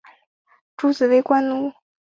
[0.77, 1.71] 诸子为官奴。